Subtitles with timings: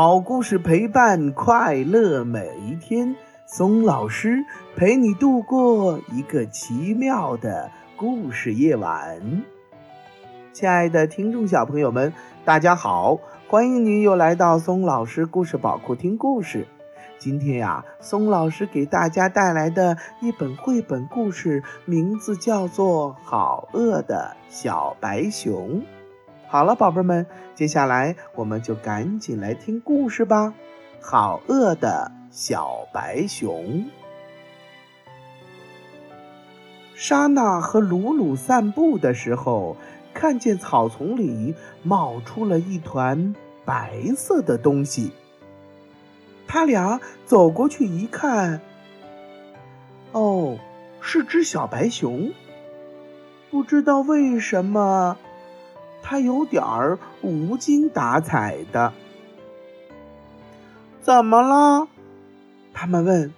[0.00, 3.16] 好故事陪伴快乐每一天，
[3.46, 4.44] 松老师
[4.76, 9.42] 陪你度过一个奇妙的故事夜晚。
[10.52, 12.12] 亲爱的听众小朋友们，
[12.44, 13.18] 大家好，
[13.48, 16.68] 欢迎您又来到松老师故事宝库听故事。
[17.18, 25.80] 今天呀，松老师给大家带来的一本绘本故事，名字叫做《好饿的小白熊》。
[26.50, 30.54] 好了，宝贝们，接下来我们就赶紧来听故事吧。
[30.98, 33.84] 好饿的小白熊，
[36.94, 39.76] 莎娜和鲁鲁散步的时候，
[40.14, 43.34] 看见草丛里冒出了一团
[43.66, 45.12] 白色的东西。
[46.46, 48.62] 他俩走过去一看，
[50.12, 50.56] 哦，
[51.02, 52.32] 是只小白熊。
[53.50, 55.18] 不知道为什么。
[56.10, 58.94] 他有点儿无精打采的，
[61.02, 61.86] 怎么了？
[62.72, 63.34] 他们问。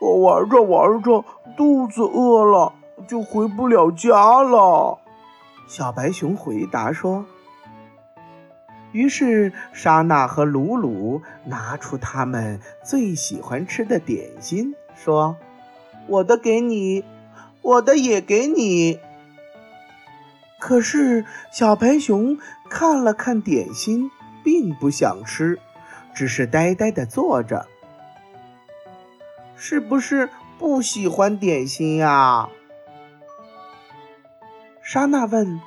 [0.00, 1.24] 我玩着玩着，
[1.56, 2.72] 肚子饿了，
[3.08, 5.00] 就回不了家了。
[5.66, 7.24] 小白熊回答说。
[8.92, 15.34] 于是莎娜和鲁鲁拿出他们最喜欢吃的点心，说
[16.06, 17.02] ：“我的给你，
[17.62, 19.00] 我的也给你。”
[20.64, 22.38] 可是小白熊
[22.70, 24.08] 看了看点心，
[24.44, 25.58] 并不想吃，
[26.14, 27.66] 只是呆呆地坐着。
[29.56, 30.28] 是不是
[30.60, 32.48] 不喜欢点心呀？
[34.84, 35.60] 莎娜问。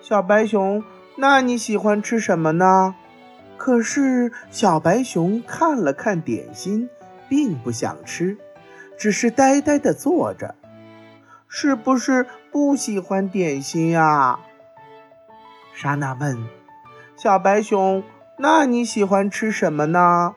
[0.00, 0.84] 小白熊
[1.18, 2.94] ：“那你喜欢吃什么呢？”
[3.58, 6.88] 可是小白熊看了看点心，
[7.28, 8.38] 并不想吃，
[8.96, 10.54] 只是呆呆地坐着。
[11.52, 14.38] 是不是不喜欢点心呀？
[15.74, 16.38] 莎娜问。
[17.16, 18.04] 小白熊
[18.38, 20.36] ：“那你喜欢吃什么呢？”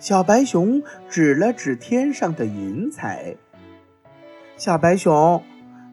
[0.00, 3.36] 小白熊指了指天上的云彩。
[4.56, 5.44] 小白熊：“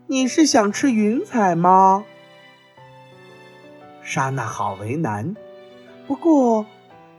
[0.07, 2.05] 你是想吃云彩吗？”
[4.01, 5.35] 莎娜好为难，
[6.07, 6.65] 不过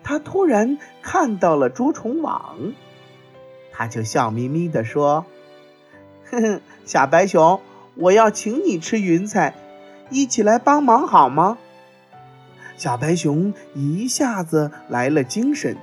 [0.02, 2.72] 她突然看到了捉虫网，
[3.70, 5.26] 她就笑眯眯地说。
[6.30, 7.60] 哼哼，小白熊，
[7.96, 9.52] 我要请你吃云彩，
[10.10, 11.58] 一起来帮忙好吗？
[12.76, 15.76] 小白熊一下子来了精神。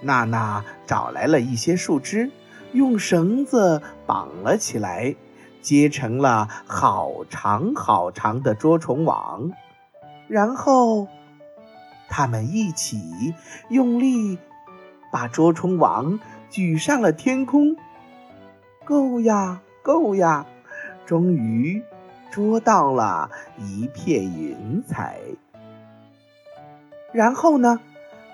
[0.00, 2.30] 娜娜找来了一些树枝，
[2.72, 5.14] 用绳子绑了起来，
[5.62, 9.52] 结成了好长好长的捉虫网。
[10.26, 11.06] 然后，
[12.08, 12.98] 他们一起
[13.68, 14.36] 用力
[15.12, 16.18] 把捉虫网
[16.50, 17.76] 举上了天空。
[18.90, 20.46] 够呀，够呀！
[21.06, 21.80] 终于
[22.32, 25.20] 捉到了一片云彩。
[27.12, 27.78] 然后呢，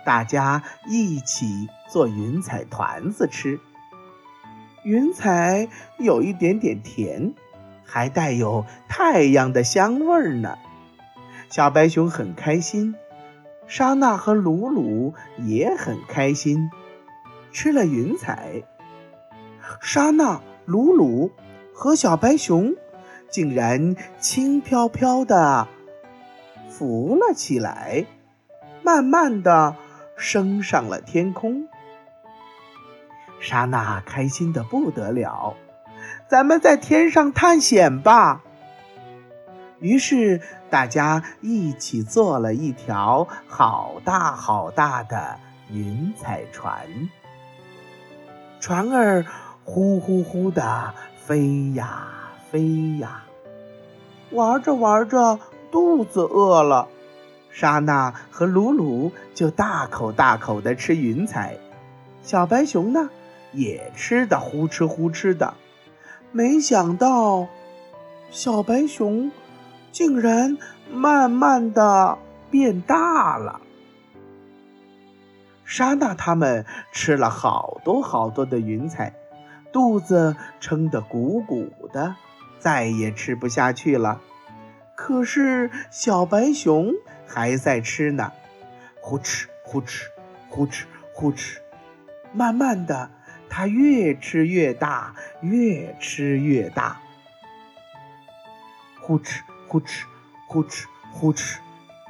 [0.06, 3.60] 大家一起做云彩团子吃。
[4.82, 5.68] 云彩
[5.98, 7.34] 有一点点甜，
[7.84, 10.56] 还带有太阳的香味儿呢。
[11.50, 12.94] 小白熊很开心，
[13.66, 16.70] 莎娜和鲁鲁也很开心，
[17.52, 18.62] 吃了云彩。
[19.80, 21.30] 莎娜、鲁鲁
[21.72, 22.74] 和小白熊
[23.30, 25.68] 竟然轻飘飘地
[26.68, 28.06] 浮了起来，
[28.82, 29.76] 慢慢地
[30.16, 31.68] 升上了天空。
[33.40, 35.54] 莎娜开心的不得了，
[36.28, 38.42] 咱们在天上探险吧！
[39.78, 40.40] 于是
[40.70, 45.38] 大家一起做了一条好大好大的
[45.70, 46.86] 云彩船，
[48.58, 49.24] 船儿。
[49.66, 52.08] 呼呼呼的飞呀
[52.50, 53.24] 飞呀，
[54.30, 55.40] 玩着玩着
[55.72, 56.88] 肚子饿了，
[57.50, 61.56] 莎娜和鲁鲁就大口大口的吃云彩，
[62.22, 63.10] 小白熊呢
[63.52, 65.54] 也吃的呼哧呼哧的。
[66.30, 67.48] 没想到，
[68.30, 69.32] 小白熊
[69.90, 70.56] 竟然
[70.92, 72.16] 慢慢的
[72.52, 73.60] 变大了。
[75.64, 79.12] 莎娜他们吃了好多好多的云彩。
[79.76, 82.16] 肚子撑得鼓鼓的，
[82.58, 84.22] 再也吃不下去了。
[84.94, 86.94] 可是小白熊
[87.26, 88.32] 还在吃呢，
[89.02, 90.04] 呼哧呼哧
[90.48, 91.58] 呼哧呼哧。
[92.32, 93.10] 慢慢的，
[93.50, 96.98] 它越吃越大，越吃越大。
[99.02, 100.04] 呼哧呼哧
[100.48, 101.58] 呼哧呼哧。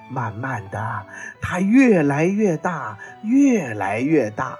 [0.08, 1.04] 慢慢的，
[1.42, 4.56] 它越来越大，越来越大。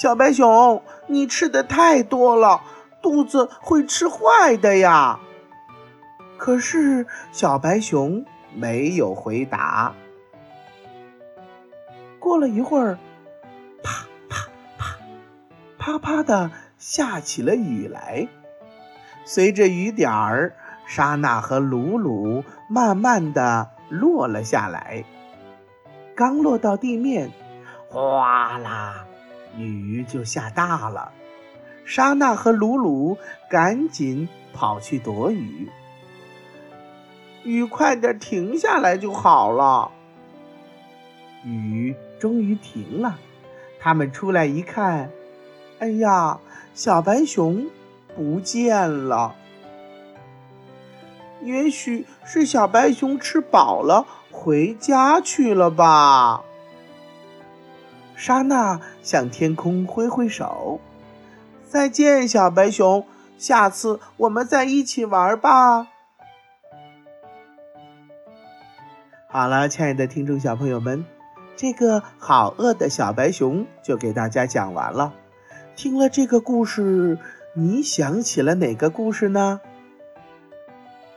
[0.00, 2.62] 小白熊，你吃的太多了，
[3.02, 5.20] 肚子会吃坏的呀。
[6.38, 8.24] 可是小白熊
[8.54, 9.92] 没有回答。
[12.18, 12.98] 过了一会儿，
[13.82, 14.48] 啪啪
[14.78, 14.96] 啪，
[15.76, 18.26] 啪啪的下起了雨来。
[19.26, 20.54] 随着雨点儿，
[20.86, 25.04] 莎娜和鲁鲁慢慢的落了下来。
[26.16, 27.30] 刚落到地面，
[27.90, 29.04] 哗啦，
[29.56, 31.12] 雨就下大了。
[31.84, 33.18] 莎娜和鲁鲁
[33.50, 35.68] 赶紧跑去躲雨。
[37.42, 39.90] 雨快点停下来就好了。
[41.44, 43.18] 雨终于停了，
[43.80, 45.10] 他们出来一看，
[45.78, 46.38] 哎呀，
[46.74, 47.66] 小白熊
[48.14, 49.34] 不见了。
[51.42, 56.42] 也许是小白熊吃饱了回家去了吧。
[58.20, 60.78] 莎娜向天空挥挥手
[61.66, 63.06] ：“再见，小白熊，
[63.38, 65.86] 下次我们再一起玩吧。”
[69.26, 71.02] 好了，亲爱的听众小朋友们，
[71.56, 75.14] 这个好饿的小白熊就给大家讲完了。
[75.74, 77.16] 听了这个故事，
[77.54, 79.62] 你想起了哪个故事呢？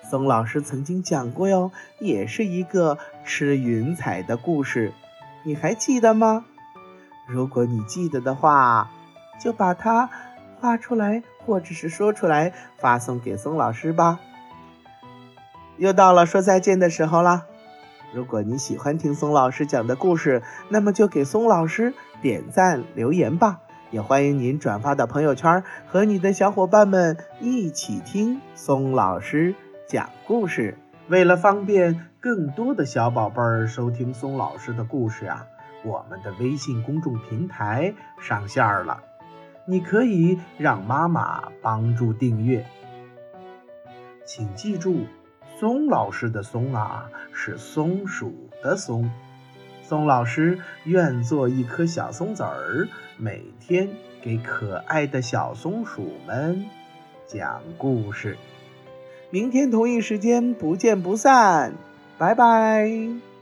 [0.10, 1.70] 松老师曾经讲过哟，
[2.00, 4.94] 也是一个吃云彩的故事，
[5.44, 6.46] 你还记得吗？
[7.34, 8.92] 如果你记得的话，
[9.42, 10.08] 就把它
[10.60, 14.20] 画出来，或者是说出来，发送给松老师吧。
[15.78, 17.48] 又到了说再见的时候了。
[18.14, 23.62] 如果你喜欢听松老师讲的故事，那么就给松老师点赞留言吧。
[23.90, 29.56] 也欢迎您转发到朋友圈，和你的小伙伴们一起听松老师
[29.90, 30.78] 讲故事。
[31.08, 35.48] 为了方便更多的小宝贝儿收听松老师的故事啊，
[35.84, 39.04] 我们的微信公众平台上线了，
[39.66, 42.66] 你可以让妈妈帮助订阅。
[44.26, 45.06] 请记住。
[45.60, 49.10] 松老师的“松”啊，是松鼠的“松”。
[49.84, 53.88] 松老师愿做一颗小松子儿，每天
[54.22, 56.66] 给可爱的小松鼠们
[57.28, 58.38] 讲故事。
[59.30, 61.74] 明天同一时间不见不散，
[62.18, 63.33] 拜拜。